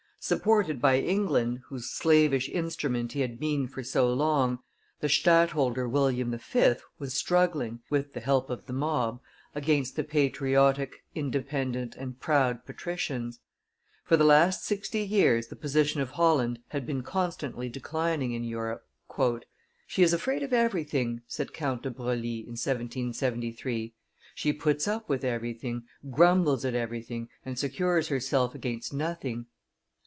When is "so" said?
3.81-4.13